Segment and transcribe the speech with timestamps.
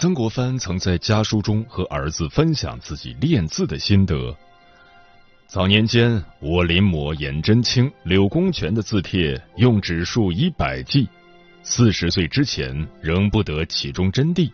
[0.00, 4.32] 曾国藩曾在家书中和儿子分享自己练字的心得。
[5.48, 11.08] 早年间，我临摹颜真卿、柳公权的字帖，用纸数以百计。
[11.64, 14.52] 四十岁之前，仍不得其中真谛，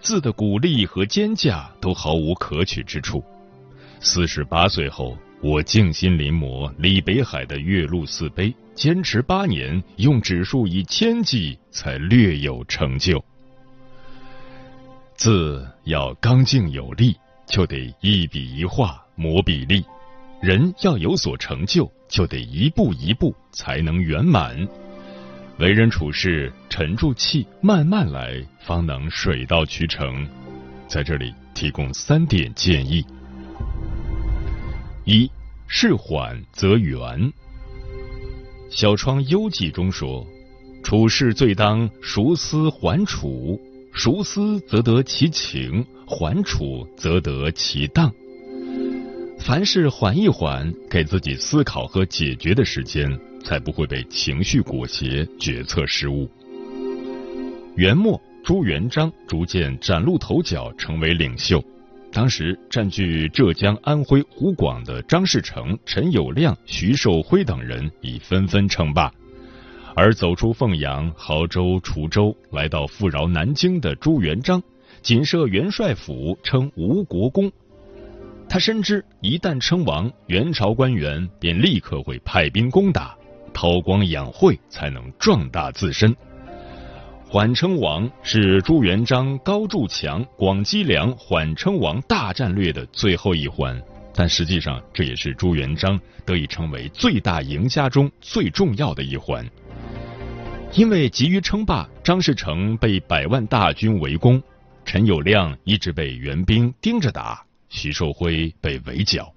[0.00, 3.20] 字的鼓励和间架都毫无可取之处。
[3.98, 13.20] 四十八岁后，我静心临摹李北海的《岳麓寺碑》，坚持八年，用纸数以千计，才略有成就。
[15.16, 19.80] 字要刚劲有力，就得一笔一画磨笔力；
[20.42, 24.56] 人要有所成就，就得一步一步才能圆满。
[25.58, 30.26] 为人处事，沉住气，慢慢来，方能水到渠成。
[30.88, 33.04] 在这里提供三点建议：
[35.04, 35.30] 一
[35.68, 37.32] 事缓则圆。
[38.68, 40.26] 小窗幽记中说
[40.82, 43.60] ：“处事最当熟思缓处。”
[43.94, 48.12] 熟思则得其情，缓处则得其当。
[49.38, 53.08] 凡事缓一缓，给自己思考和解决的时间，
[53.44, 56.28] 才不会被情绪裹挟，决策失误。
[57.76, 61.62] 元末，朱元璋逐渐崭露头角，成为领袖。
[62.10, 69.12] 当时占据浙江、安徽、湖广的张士诚、陈友谅、徐寿辉等人已纷纷称霸。
[69.96, 74.62] 而走出凤阳、亳州、滁州，来到富饶南京的朱元璋，
[75.02, 77.50] 仅设元帅府，称吴国公。
[78.48, 83.16] 他深知，一旦称王，元朝官员便立刻会派兵攻打，
[83.52, 86.14] 韬光养晦才能壮大自身。
[87.26, 93.80] 缓称王是朱元璋高筑墙、广积粮、缓称王大战略的最后一环，
[94.14, 99.44] 但实际上这也是朱元璋得以成为最大赢家中最重要的一环。
[100.74, 104.42] 因为急于称霸，张士诚被百万大军围攻，
[104.84, 109.32] 陈友谅一直被援兵盯着打，徐寿辉被围剿，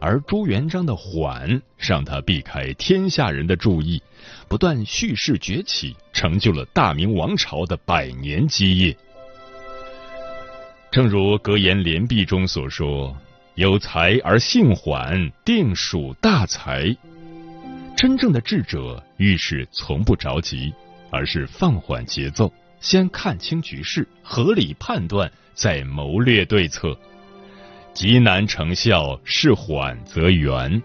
[0.00, 4.00] 而朱元璋的缓让他避开天下人的注意，
[4.46, 8.96] 不断蓄势崛起，成就了大明王朝的百年基业。
[10.92, 13.16] 正如格言联璧中所说
[13.56, 16.96] ：“有才而性缓，定属大才。”
[17.98, 20.72] 真正的智者遇事从不着急，
[21.10, 22.48] 而是放缓节奏，
[22.78, 26.96] 先看清局势，合理判断，再谋略对策。
[27.92, 30.80] 急难成效，事缓则圆。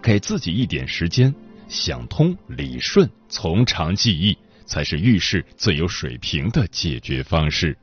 [0.00, 1.34] 给自己一点时间，
[1.66, 7.76] 想通理顺，从长计议，才是遇事最有水平的解决方式。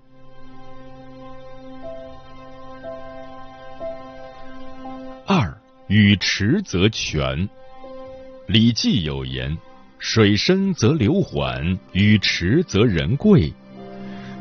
[5.28, 7.50] 二语迟则全。
[8.52, 9.58] 《礼记》有言
[9.98, 13.50] ：“水深则流缓，雨迟则人贵。”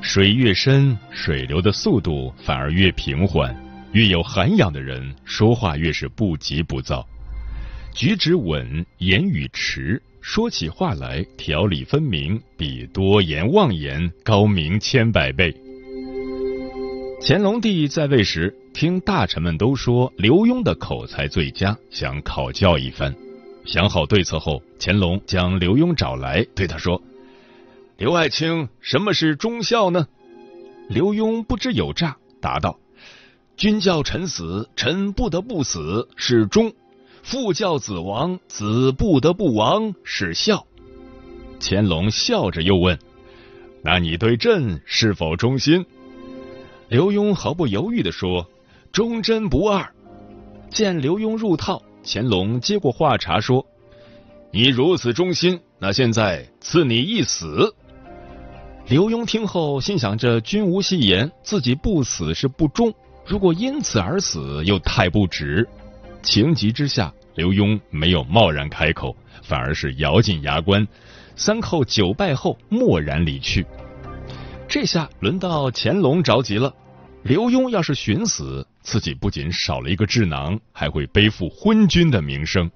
[0.02, 3.56] 水越深，水流的速度反而越平缓。
[3.92, 7.06] 越有涵养的人，说话越是不急不躁，
[7.94, 15.54] 举止稳，言语迟，说起话来条理分明，比多言妄言高明千百倍。
[17.22, 23.14] 乾隆帝在位时，听大臣们都说刘墉的口才最佳，想考教一番。
[23.70, 27.00] 想好对策后，乾隆将刘墉找来，对他说
[27.98, 30.08] ：“刘爱卿，什么是忠孝呢？”
[30.90, 32.80] 刘墉不知有诈，答道
[33.56, 36.72] ：“君叫臣死，臣不得不死，是忠；
[37.22, 40.66] 父教子亡，子不得不亡，是孝。”
[41.62, 42.98] 乾隆笑着又问
[43.84, 45.86] ：“那你对朕是否忠心？”
[46.90, 48.50] 刘墉毫不犹豫地说
[48.90, 49.94] ：“忠贞不二。”
[50.70, 51.80] 见刘墉入套。
[52.02, 53.64] 乾隆接过话茬说
[54.52, 57.74] ：“你如此忠心，那现在赐你一死。”
[58.88, 62.92] 刘墉听后心想着君无戏言，自己不死是不忠，
[63.24, 65.68] 如果因此而死又太不值。
[66.22, 70.86] 情急之下，刘墉没有贸然开口，反而是咬紧牙关，
[71.36, 73.64] 三叩九拜后默然离去。
[74.66, 76.74] 这下轮到乾隆着急了，
[77.22, 82.70] 刘墉要是寻死，自己不仅少了一个智囊，还会背负昏君的名声。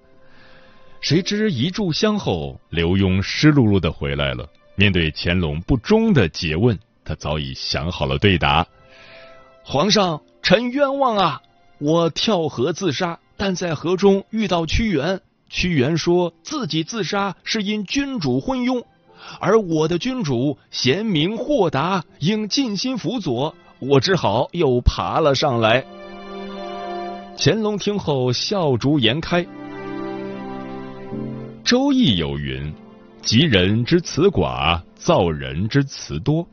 [1.01, 4.49] 谁知一炷香后，刘墉湿漉漉的回来了。
[4.77, 8.67] 面对乾隆不忠的诘问，他早已想好了对答。
[9.63, 11.43] 皇上，臣冤枉啊！
[11.79, 18.85] 我跳河自杀，但在河中遇到屈原，屈原说自己自杀是因君主昏庸，
[19.41, 23.55] 而我的君主贤明豁达，应尽心辅佐，
[23.89, 25.85] 我只好又爬了上来。
[27.37, 29.45] 乾隆听后笑逐颜开。
[31.65, 32.73] 周易有云。
[33.23, 36.47] 吉人之辞寡，造人之辞多。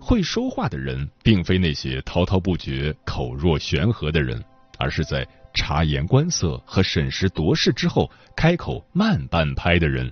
[0.00, 4.42] 会说话的人，并非那些滔滔不绝、口若悬河的人，
[4.78, 5.24] 而是在
[5.54, 10.10] 察言观色和审时度势之后，开口慢半拍的人。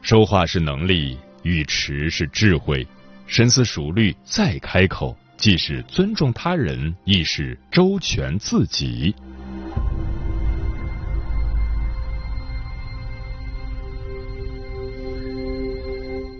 [0.00, 2.84] 说话是能力，语迟是智慧，
[3.28, 9.12] 深思熟虑再开口，既是尊重他人，亦是周全自己。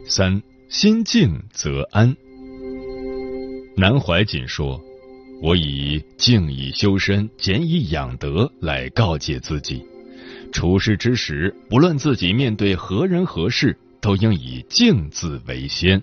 [0.06, 2.14] 三心静则安。
[3.76, 4.80] 南怀瑾说
[5.42, 9.84] ：“我以静以修身，俭以养德来告诫自己，
[10.52, 16.00] 处事之时，不论自己面对何人何事，都应以静字为先。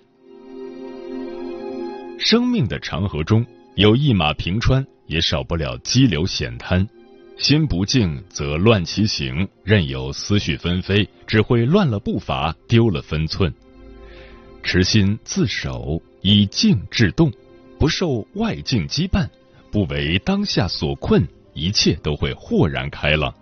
[2.20, 3.44] 生命的长河中
[3.76, 6.86] 有一马平川，也少不了激流险滩。
[7.38, 13.50] 心不静则乱其行，任由思绪纷飞，只会乱了步伐，丢了分寸。”
[14.62, 17.32] 持心自守，以静制动，
[17.78, 19.26] 不受外境羁绊，
[19.72, 23.34] 不为当下所困，一切都会豁然开朗。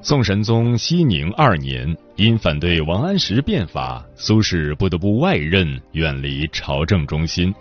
[0.00, 7.52] 宋神宗熙宁二年，因反对王安石变法，苏轼不得不外任，远离朝政中心。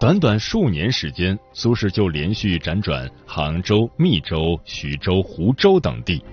[0.00, 6.24] 短短数年时间，苏轼就连续辗转杭州、密州、徐州、湖州等地。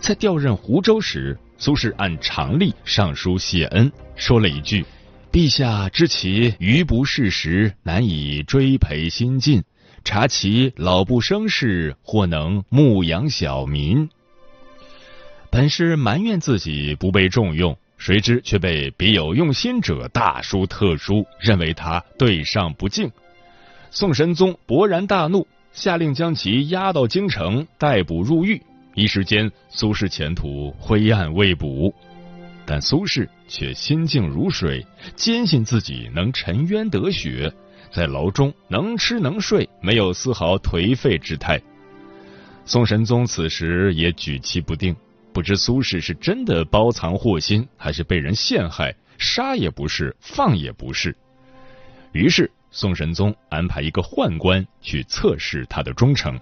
[0.00, 4.84] 在调任湖州时，苏轼按常例上书谢恩，说了一句
[5.32, 9.60] ：“陛下知其余不事时，难以追培新进；
[10.04, 14.08] 察其老不生事，或能牧养小民。”
[15.56, 23.10] 本是埋怨自己不被重用，谁知却被别有用心者大书特书，认为他对上不敬。
[23.90, 28.60] 宋神宗勃然大怒，下令将其押到京城逮捕入狱。
[28.94, 31.90] 一时间，苏轼前途灰暗未卜，
[32.66, 37.50] 但苏轼却心静如水，坚信自己能沉冤得雪，
[37.90, 41.58] 在牢中能吃能睡，没有丝毫颓废之态。
[42.66, 44.94] 宋神宗此时也举棋不定，
[45.36, 51.14] 不知苏轼是真的包藏祸心，还是被人陷害，杀也不是，放也不是。
[52.12, 56.40] 于是，宋神宗安排一个宦官去测试他的忠诚。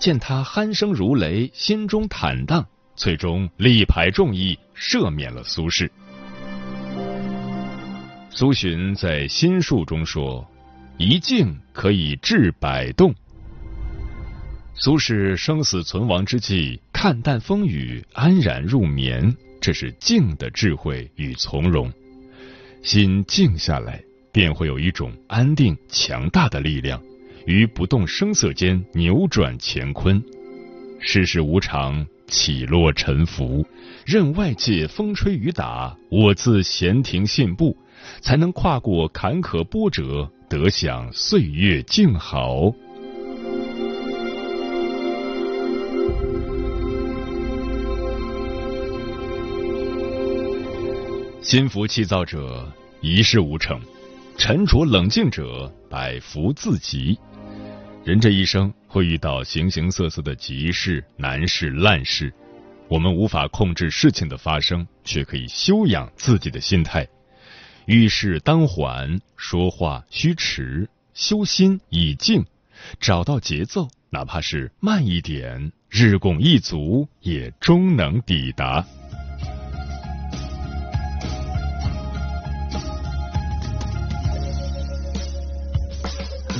[0.00, 2.66] 见他鼾声如雷，心中坦荡，
[2.96, 5.90] 最终力排众议，赦免了苏轼。
[8.30, 10.50] 苏洵在心术中说
[10.96, 13.14] ：“一静可以治百动。”
[14.76, 21.90] 苏轼生死存亡之际，看淡风雨，安然入眠，这是静的智慧与从容。
[22.82, 24.02] 心静下来，
[24.32, 27.00] 便会有一种安定强大的力量。
[27.46, 30.20] 于不动声色间扭转乾坤，
[30.98, 33.64] 世事无常，起落沉浮，
[34.04, 37.76] 任外界风吹雨打，我自闲庭信步，
[38.20, 42.74] 才能跨过坎坷波折，得享岁月静好。
[51.44, 52.72] 心浮气躁者
[53.02, 53.78] 一事无成，
[54.38, 57.18] 沉着冷静者百福自集。
[58.02, 62.32] 人这一生会遇到形形色色的急事、难事、烂事，
[62.88, 67.06] 我们无法控制事情的发生，却可以修养自己的心态。
[67.84, 72.42] 遇事当缓，说话须迟，修心以静，
[72.98, 78.82] 找到节奏，哪怕是慢一点，日拱一卒，也终能抵达。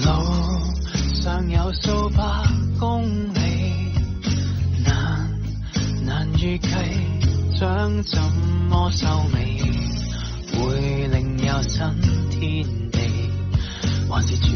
[0.02, 0.10] 路
[1.22, 2.24] 上有数百
[2.80, 3.38] 公里，
[4.84, 5.30] 难
[6.04, 6.68] 难预计
[7.58, 8.20] 将怎
[8.68, 9.62] 么收尾？
[10.52, 11.80] 会另有新
[12.30, 12.98] 天地，
[14.10, 14.50] 还是转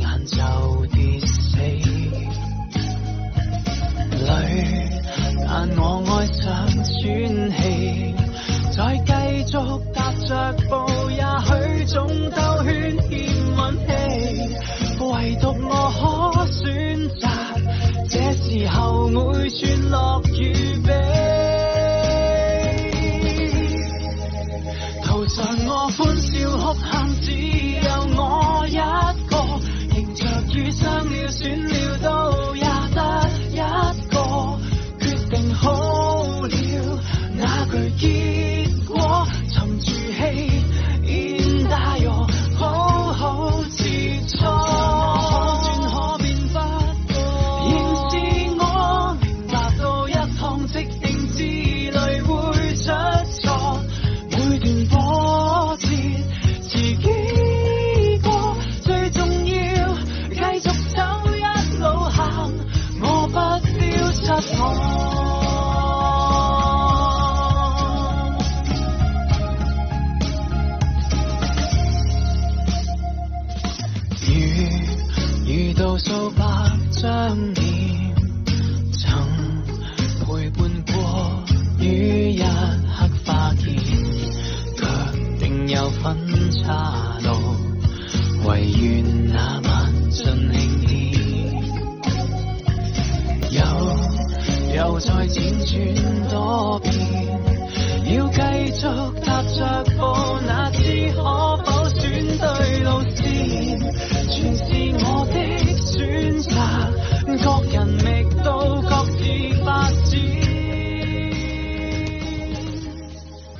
[0.00, 1.56] 眼就跌死？
[4.26, 4.30] 泪，
[5.46, 6.84] 但我爱上喘
[7.50, 8.14] 气，
[8.76, 9.10] 再继
[9.50, 9.52] 续
[9.94, 10.30] 踏着
[10.68, 10.70] 步，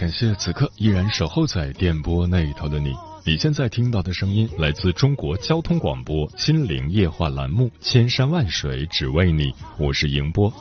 [0.02, 2.92] 感谢此刻依然守候在电波那一头的你。
[3.24, 10.52] 你现在听到的声音来自中国交通广播《心灵夜话》栏目《千山万水只为你》，我是迎波。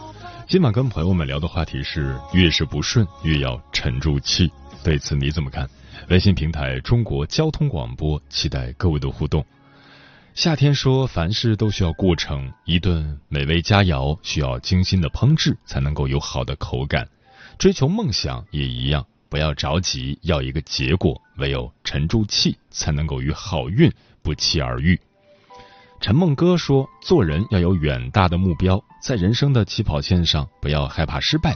[0.48, 4.48] 今晚跟朋友们聊的话题是：越是不顺，越要沉住气。
[4.84, 5.68] 对此你怎么看？
[6.10, 9.44] 微信平台中国交通广播，期待各位的互动。
[10.36, 17.10] 夏天说，凡事都需要过程，一顿美味佳肴需要精心的烹制才能够有好的口感。
[17.58, 23.90] 追求梦想也一样，不要着急要一个结果，唯有沉住气，才能够与好运
[24.22, 25.00] 不期而遇。
[26.02, 31.54] 陈梦歌说，做人要有远大的目标，在人生的起跑线上，不要害怕失败，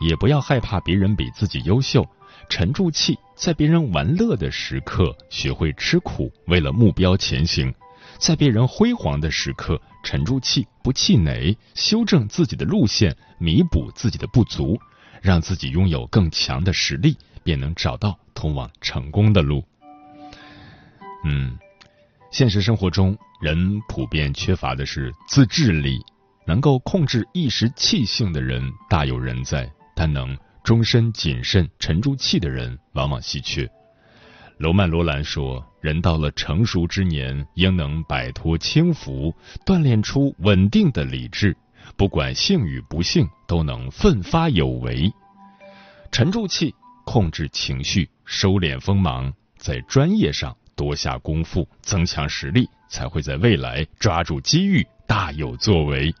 [0.00, 2.04] 也不要害怕别人比自己优秀，
[2.48, 7.72] 沉住气，在别人玩乐的时刻，学会吃苦，为了目标前行。
[8.18, 14.76] 在别人辉煌的时刻，沉住气，不气馁，修正自己的路线，弥补自己的不足，
[15.22, 19.64] 让自己拥有更强的实力，便能找到通往成功的路。
[21.24, 21.56] 嗯，
[22.32, 26.00] 现实生活中，人普遍缺乏的是自制力，
[26.44, 33.70] 能够控制一时气性的人大有人在，但能终身谨慎、沉住气的人往往稀缺。
[34.58, 41.56] 罗曼·罗兰说：“人到了成熟之年，应能摆脱轻浮，锻炼出稳定的理智，
[41.96, 45.12] 不管幸与不幸，都能奋发有为。
[46.10, 56.14] 沉住气，控制情绪，收敛锋芒，在专业上多下功夫，增强实力，才会在未来抓住机遇，大有作为。”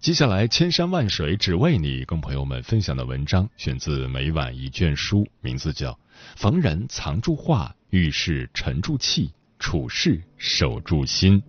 [0.00, 5.92] 接下来，千山万水只为你，跟朋友们分享的文章选自《每晚一卷书》，名字叫
[6.36, 11.42] 《逢人藏住话，遇事沉住气，处事守住心》。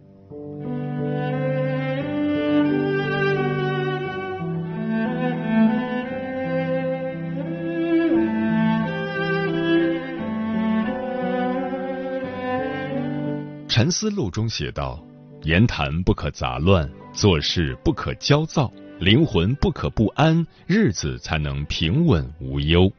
[13.82, 15.04] 沉思录中写道
[15.42, 22.94] ：“言谈不可杂乱。”做事不可焦躁，灵魂不可不安，日子才能平稳无忧。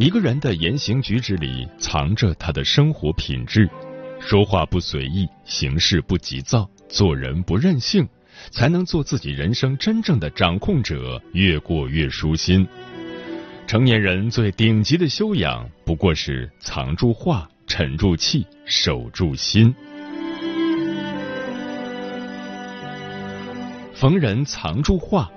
[0.00, 3.70] 一个人的言行举止里藏着他的生活品质，
[4.18, 8.04] 说话不随意，行事不急躁，做人不任性，
[8.50, 12.66] 才能做自己人生真正的掌控者，越过越舒心。
[13.68, 19.74] 成年人最顶级的修养，不过是藏住话，沉住气，守住心。
[23.94, 25.30] 逢人藏住话。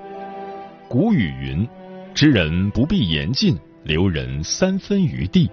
[0.90, 1.66] 古语云
[2.14, 5.50] ：“知人不必言尽，留人三分余地。”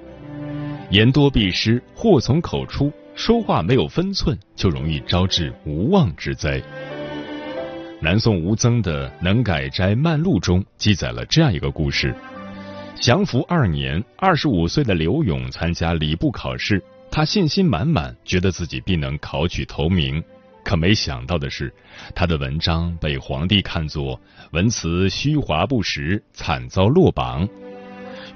[0.91, 2.93] 言多必失，祸从口出。
[3.15, 6.61] 说话没有分寸，就容易招致无妄之灾。
[8.01, 12.12] 南宋吴曾的《能改斋漫录》中记载了这样一个故事：
[13.02, 16.80] 降服二年，二十五岁的刘永参加礼部考试，
[17.11, 20.23] 他信心满满，觉得自己必能考取头名。
[20.62, 21.75] 可没想到的是，
[22.14, 24.21] 他的文章被皇帝看作
[24.52, 27.49] 文辞虚华不实，惨遭落榜。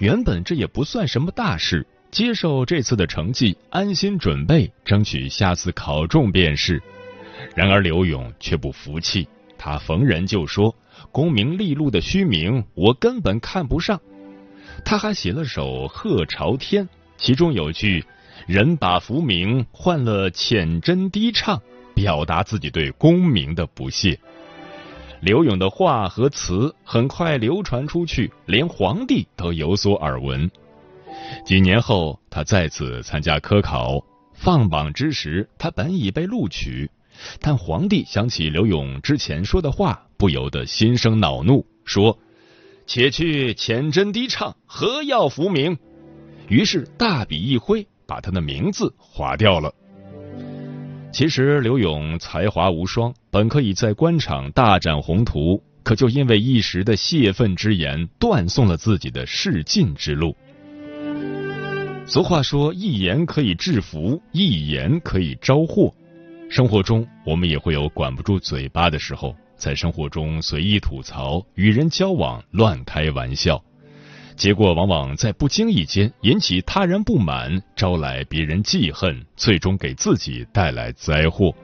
[0.01, 6.83] 原本这也不算什么大事，接受这次的成绩，安心准备，争取下次考中便是。
[7.55, 9.29] 然而刘勇却不服气。
[9.57, 10.75] 他逢人就说
[11.13, 14.01] ：“功名利禄的虚名，我根本看不上。”
[14.85, 16.85] 他还写了首《贺朝天》，
[17.17, 18.05] 其中有句
[18.47, 21.61] “人把浮名换了浅斟低唱”，
[21.95, 24.19] 表达自己对功名的不屑。
[25.21, 30.51] 刘勇的话和词很快流传出去，连皇帝都有所耳闻。
[31.45, 34.05] 几年后，他再次参加科考，
[34.35, 36.91] 放榜之时，他本已被录取。
[37.41, 42.19] 但皇帝想起刘勇之前说的话，不由得心生恼怒，说
[42.87, 45.77] ：“且去浅斟低唱，何要浮名？”
[46.49, 49.75] 于是大笔一挥，把他的名字划掉了。
[51.13, 60.37] 其实刘勇才华无双，本可以在官场大展宏图，可就因为一时的泄愤之言，断送了自己的仕进之路。
[62.07, 65.93] 俗话说：“一言可以制福，一言可以招祸。”
[66.49, 73.63] 生活中，我们也会有管不住嘴巴的时候，在生活中随意吐槽，与人交往乱开玩笑，
[74.37, 81.55] 结果往往在不经意间引起他人不满，招来别人记恨，最终给自己带来灾祸。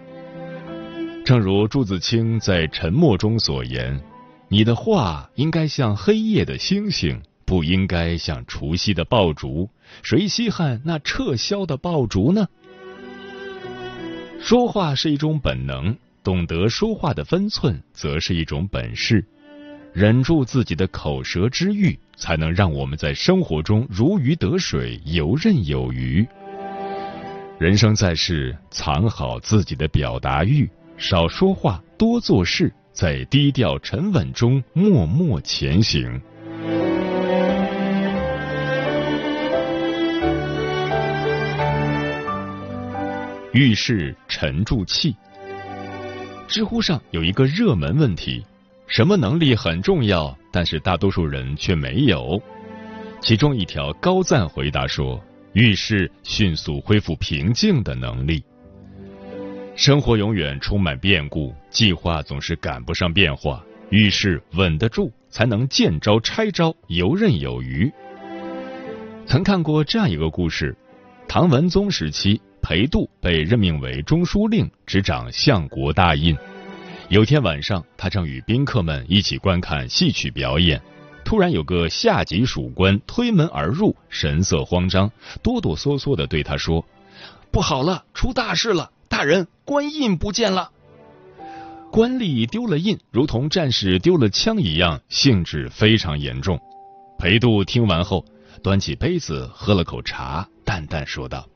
[1.25, 4.03] 正如朱自清在《沉默》中所言
[4.49, 9.69] ：“你的话应该像黑夜的星星，不应该像除夕的爆竹。
[10.03, 12.49] 谁稀罕那撤销的爆竹呢？”
[14.43, 19.25] 说话是一种本能，懂得说话的分寸，则是一种本事。
[19.93, 26.27] 忍住自己的口舌之欲，才能让我们在生活中如鱼得水，游刃有余。
[27.59, 36.21] 人生在世，藏好自己的表达欲，少说话，多做事，在低调沉稳中默默前行。
[43.53, 45.15] 遇事沉住气。
[46.53, 48.45] 知乎上有一个热门问题：
[48.87, 52.39] 什么能力很重要，但是大多数人却没有？
[53.23, 55.19] 其中一条高赞回答说：
[55.55, 58.45] 遇事迅速恢复平静的能力。
[59.77, 67.91] 生活永远充满变故，计划总是赶不上变化，遇事稳得住，才能见招拆招，游刃有余。
[69.25, 70.77] 曾看过这样一个故事：
[71.27, 72.39] 唐文宗时期。
[72.63, 76.35] 裴度被任命为中书令，执掌相国大印。
[77.09, 80.81] 有天晚上，他正与宾客们一起观看戏曲表演，
[81.25, 85.11] 突然有个下级属官推门而入，神色慌张，
[85.43, 86.87] 哆哆嗦嗦的对他说
[87.51, 88.91] ：“不好了，出大事了！
[89.09, 90.71] 大人，官印不见了！”
[91.91, 96.59] 官吏丢了印，如同战士丢了枪一样，性质非常严重。
[97.19, 98.25] 裴度听完后，
[98.63, 101.47] 端起杯子喝了口茶，淡淡说道。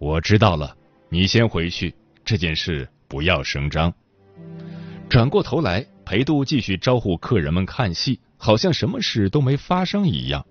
[0.00, 0.74] 我知道了，
[1.10, 3.92] 你先回去，这件事不要声张。
[5.10, 10.42] 转过头来，裴度继续招呼客人们看戏，好像什么事都没发生一样。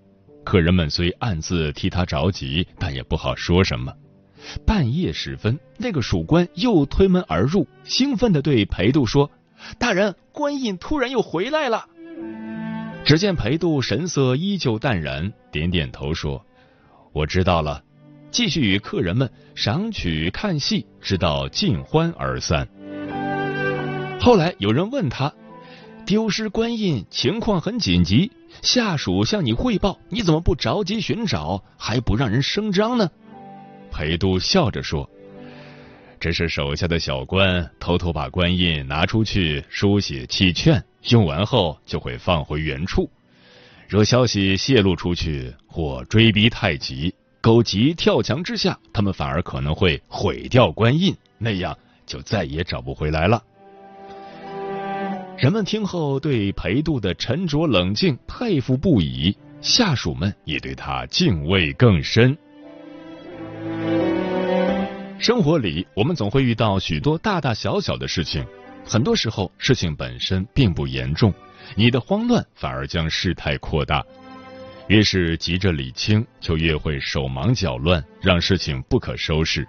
[0.45, 3.91] 客人们虽暗自替他着急，但也不好说什么。
[4.67, 9.31] 半夜时分，那个属官又推门而入，兴奋的对裴度说
[9.79, 11.87] ：“大人，官印突然又回来了。”
[13.03, 16.45] 只见裴度神色依旧淡然，点点头说
[17.13, 17.83] ：“我知道了。”
[18.31, 22.67] 继续与客人们赏曲看戏，直到尽欢而散。
[24.19, 25.33] 后来有人问他
[26.05, 33.09] ：“丢失官印，情况很紧急，下属向你汇报，你怎么不着急寻找，还不让人声张呢？”
[33.91, 35.09] 裴度笑着说
[36.19, 43.09] ：“这是手下的小官偷偷把官印拿出去书写弃券，用完后就会放回原处。
[43.87, 53.41] 若消息泄露出去，或追逼太急。”狗急跳墙之下，他们反而可能会毁掉官印，那样就再也找不回来了。
[55.37, 62.37] 人们听后对裴度的沉着冷静佩服不已，下属们也对他敬畏更深。
[65.17, 68.45] 生活里，我们总会遇到许多大大小小的事情，
[68.85, 71.33] 很多时候事情本身并不严重，
[71.75, 74.03] 你的慌乱反而将事态扩大。
[74.89, 79.63] 越是急着理清，就越会手忙脚乱，让事情不可收拾。《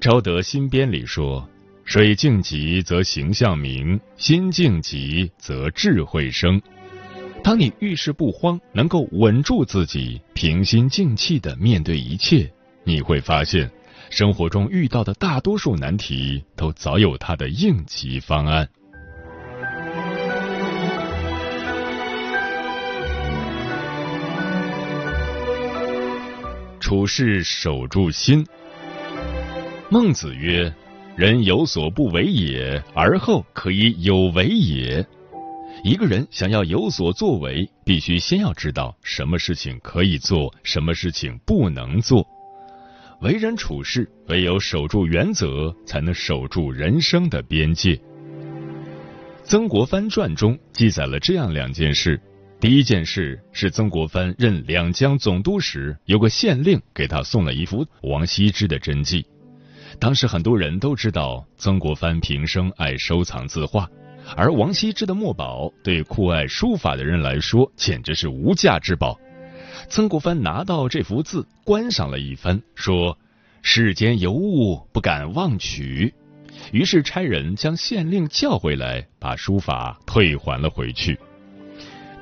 [0.00, 1.48] 昭德新编》里说
[1.86, 6.60] ：“水静极则形象明，心静极则智慧生。
[7.44, 13.70] 当你遇事不慌，能够稳住自己，平心静气的面对一切，你会发现，
[14.10, 18.68] 生活中遇到的大多数难题都早有它的应急方案。
[26.88, 28.46] 处事守住心。
[29.90, 30.74] 孟子曰
[31.18, 35.06] ：“人有所不为也，而后可以有为也。”
[35.84, 42.26] 一个人想要有所作为，必须先要知道什么事情可以做，什么事情不能做。
[43.20, 47.96] 为人处事，唯有守住原则，才能守住人生的边界。
[49.44, 52.18] 《曾国藩传》中记载了这样两件事。
[52.60, 59.24] 第一件事是曾国藩任两江总督时，有个县令给他送了一幅王羲之的真迹。
[60.00, 63.88] 当时很多人都知道曾国藩平生爱收藏字画，
[64.36, 69.16] 而王羲之的墨宝对酷爱书法的人来说简直是无价之宝。
[69.88, 73.16] 曾国藩拿到这幅字，观赏了一番，说
[73.62, 76.12] ：“世间尤物，不敢妄取。”
[76.72, 81.16] 于是差人将县令叫回来，把书法退还了回去。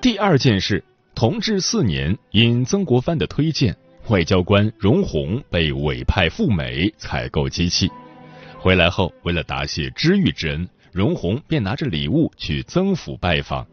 [0.07, 0.85] 第二件事，
[1.17, 3.75] 同治四年，因曾国藩的推荐，
[4.07, 7.91] 外交官荣闳被委派赴美采购机器。
[8.57, 13.67] 回来后，为了答谢知遇之恩，荣闳便拿着礼物去曾府拜访。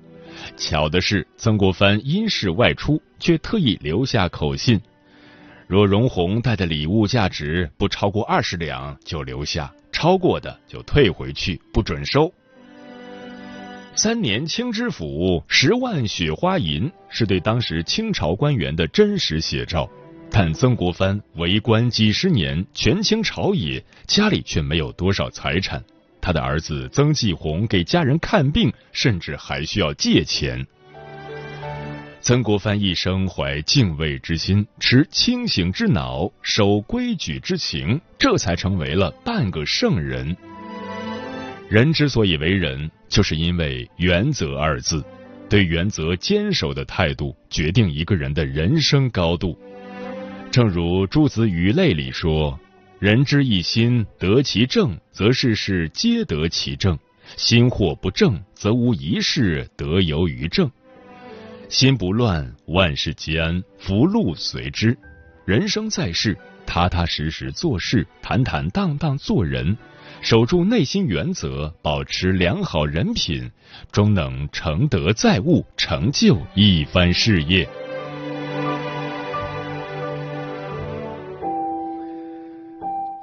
[0.58, 4.82] 巧的是，曾国藩因事外出，却特意留下口信：
[5.68, 12.34] 若荣闳带的礼物价值不超过二十两，就留下；超过的就退回去，不准收。
[13.96, 19.88] 三年清知府，十万雪花银，是对当时清朝官员的真实写照。
[20.32, 25.84] 但曾国藩为官几十年，权倾朝野，家里却没有多少财产。
[26.20, 30.66] 他的儿子曾纪红给家人看病，甚至还需要借钱。
[32.20, 40.36] 曾国藩一生怀敬畏之心，持清醒之脑，守规矩之情，这才成为了半个圣人。
[41.70, 42.90] 人之所以为人。
[43.14, 45.06] 就是因为原则二字，
[45.48, 49.56] 对原则坚守的态度，决定一个人的人生高度。
[50.50, 52.60] 正如朱子语类里说
[52.98, 56.98] ：“人之一心得其正，则事事皆得其正；
[57.38, 60.72] 心或不正，则无一事得由于正。
[61.70, 64.98] 心不乱，万事皆安，福禄随之。
[65.46, 69.78] 人生在世，踏踏实实做事，坦坦荡荡做人。”
[70.24, 73.52] 守住内心原则，保持良好人品，
[73.92, 77.68] 终能成德载物，成就一番事业。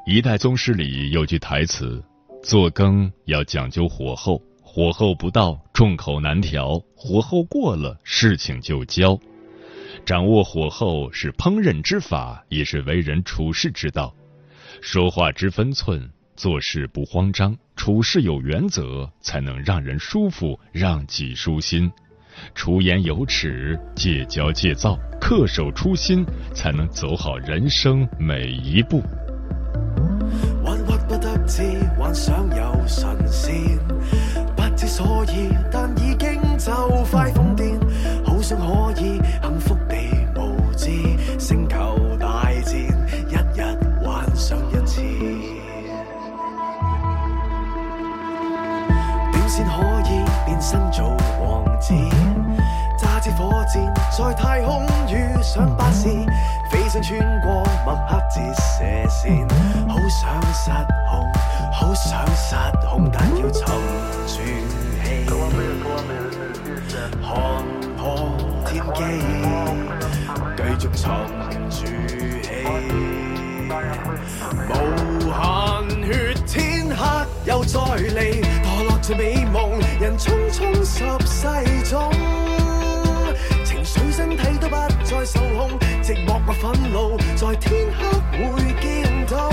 [0.04, 2.04] 一代宗师里有句台词
[2.44, 9.18] ：“做羹要讲究火候，火候不到，众口难调；火候过了，事情就焦。
[10.04, 14.14] 掌握火候是烹饪之法，也是为人处事之道。
[14.82, 16.10] 说话之分寸。”
[16.40, 21.92] 做事不慌张，处事有原则，才能让人舒服，让己舒心。
[22.55, 26.24] 出言有尺，戒骄戒躁，恪守初心，
[26.55, 29.03] 才能走好人生每一步。
[57.02, 59.48] 穿过墨黑折射线，
[59.88, 60.20] 好想
[60.52, 60.70] 失
[61.08, 61.10] 控，
[61.72, 62.54] 好想失
[62.86, 63.64] 控，但要沉
[64.26, 64.32] 住气，
[65.26, 65.28] 看
[67.96, 67.98] 破
[68.66, 68.98] 天机，
[70.56, 71.02] 继续沉
[71.70, 71.76] 住
[72.42, 72.48] 气，
[74.68, 74.70] 无
[75.32, 75.34] 限
[76.04, 76.08] 血，
[76.46, 76.54] 天
[76.94, 77.00] 黑
[77.46, 78.20] 又再嚟。
[79.18, 81.48] 美梦，人匆匆十世
[81.90, 82.12] 中，
[83.64, 85.76] 情绪身体都不再受控，
[86.11, 88.03] 寂寞或愤怒，在天黑
[88.51, 89.49] 会见到，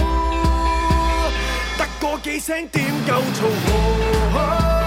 [1.77, 4.86] 得过几声点够嘈。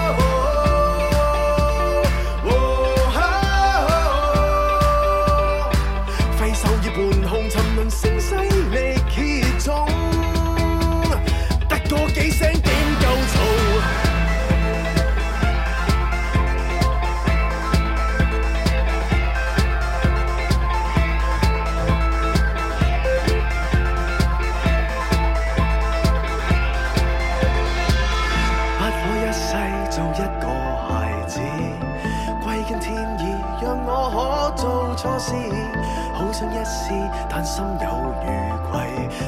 [36.13, 36.93] 好想一试，
[37.29, 37.87] 但心有
[38.23, 38.27] 余
[38.71, 38.73] 悸，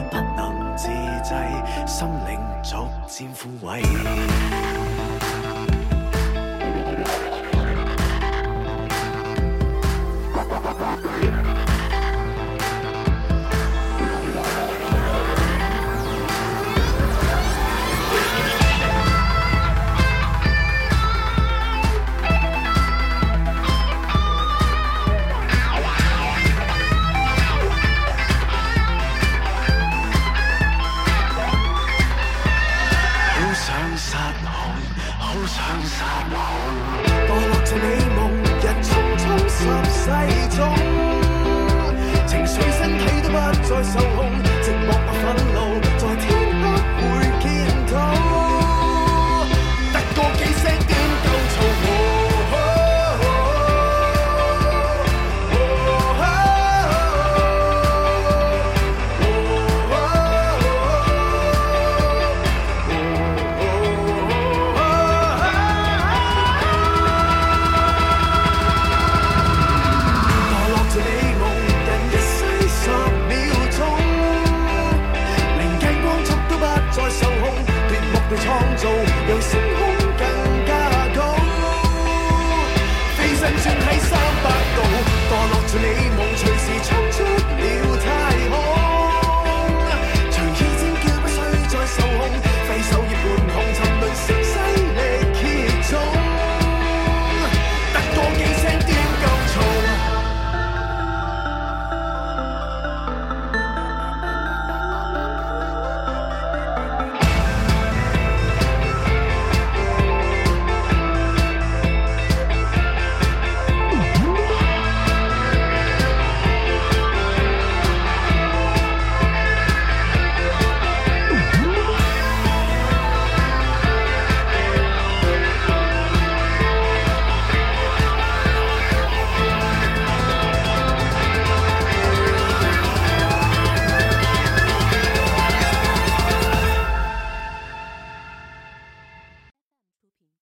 [0.09, 0.87] 不能自
[1.23, 1.33] 制，
[1.85, 4.72] 心灵逐渐枯萎。